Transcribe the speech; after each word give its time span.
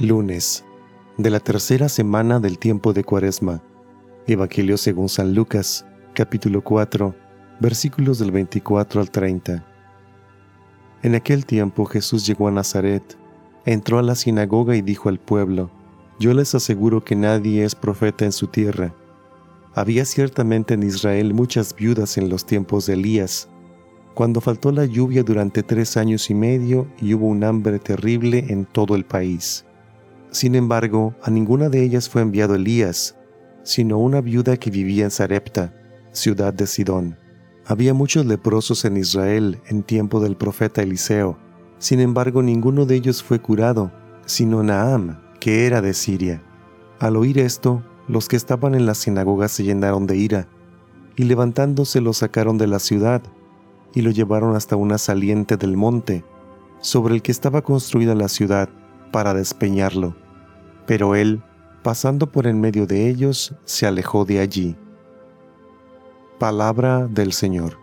Lunes 0.00 0.64
de 1.18 1.28
la 1.28 1.40
tercera 1.40 1.90
semana 1.90 2.40
del 2.40 2.58
tiempo 2.58 2.94
de 2.94 3.04
Cuaresma. 3.04 3.62
Evangelio 4.26 4.78
según 4.78 5.10
San 5.10 5.34
Lucas, 5.34 5.84
capítulo 6.14 6.64
4, 6.64 7.14
versículos 7.60 8.18
del 8.18 8.30
24 8.30 9.02
al 9.02 9.10
30. 9.10 9.62
En 11.02 11.14
aquel 11.14 11.44
tiempo 11.44 11.84
Jesús 11.84 12.26
llegó 12.26 12.48
a 12.48 12.50
Nazaret, 12.50 13.18
entró 13.66 13.98
a 13.98 14.02
la 14.02 14.14
sinagoga 14.14 14.74
y 14.74 14.80
dijo 14.80 15.10
al 15.10 15.18
pueblo, 15.18 15.70
Yo 16.18 16.32
les 16.32 16.54
aseguro 16.54 17.04
que 17.04 17.14
nadie 17.14 17.62
es 17.64 17.74
profeta 17.74 18.24
en 18.24 18.32
su 18.32 18.46
tierra. 18.46 18.94
Había 19.74 20.06
ciertamente 20.06 20.72
en 20.72 20.82
Israel 20.82 21.34
muchas 21.34 21.76
viudas 21.76 22.16
en 22.16 22.30
los 22.30 22.46
tiempos 22.46 22.86
de 22.86 22.94
Elías, 22.94 23.50
cuando 24.14 24.40
faltó 24.40 24.72
la 24.72 24.86
lluvia 24.86 25.22
durante 25.24 25.62
tres 25.62 25.98
años 25.98 26.30
y 26.30 26.34
medio 26.34 26.88
y 27.02 27.12
hubo 27.12 27.26
un 27.26 27.44
hambre 27.44 27.78
terrible 27.78 28.46
en 28.48 28.64
todo 28.64 28.96
el 28.96 29.04
país. 29.04 29.66
Sin 30.30 30.54
embargo, 30.54 31.14
a 31.22 31.30
ninguna 31.30 31.68
de 31.68 31.82
ellas 31.82 32.08
fue 32.08 32.22
enviado 32.22 32.54
Elías, 32.54 33.16
sino 33.64 33.98
una 33.98 34.20
viuda 34.20 34.56
que 34.56 34.70
vivía 34.70 35.04
en 35.04 35.10
Sarepta, 35.10 35.74
ciudad 36.12 36.54
de 36.54 36.66
Sidón. 36.66 37.18
Había 37.66 37.94
muchos 37.94 38.26
leprosos 38.26 38.84
en 38.84 38.96
Israel 38.96 39.60
en 39.66 39.82
tiempo 39.82 40.20
del 40.20 40.36
profeta 40.36 40.82
Eliseo. 40.82 41.36
Sin 41.78 42.00
embargo, 42.00 42.42
ninguno 42.42 42.86
de 42.86 42.94
ellos 42.94 43.22
fue 43.22 43.40
curado, 43.40 43.92
sino 44.24 44.62
Naam, 44.62 45.20
que 45.40 45.66
era 45.66 45.82
de 45.82 45.94
Siria. 45.94 46.42
Al 47.00 47.16
oír 47.16 47.38
esto, 47.38 47.82
los 48.06 48.28
que 48.28 48.36
estaban 48.36 48.74
en 48.74 48.86
la 48.86 48.94
sinagoga 48.94 49.48
se 49.48 49.64
llenaron 49.64 50.06
de 50.06 50.16
ira, 50.16 50.48
y 51.16 51.24
levantándose 51.24 52.00
lo 52.00 52.12
sacaron 52.12 52.56
de 52.58 52.66
la 52.66 52.78
ciudad, 52.78 53.22
y 53.94 54.02
lo 54.02 54.10
llevaron 54.10 54.54
hasta 54.54 54.76
una 54.76 54.98
saliente 54.98 55.56
del 55.56 55.76
monte, 55.76 56.24
sobre 56.80 57.14
el 57.14 57.22
que 57.22 57.32
estaba 57.32 57.62
construida 57.62 58.14
la 58.14 58.28
ciudad, 58.28 58.68
para 59.10 59.34
despeñarlo. 59.34 60.14
Pero 60.86 61.14
él, 61.14 61.42
pasando 61.82 62.30
por 62.30 62.46
en 62.46 62.60
medio 62.60 62.86
de 62.86 63.08
ellos, 63.08 63.54
se 63.64 63.86
alejó 63.86 64.24
de 64.24 64.40
allí. 64.40 64.76
Palabra 66.38 67.06
del 67.06 67.32
Señor. 67.32 67.79